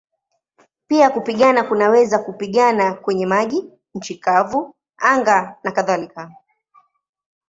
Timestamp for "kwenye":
2.93-3.25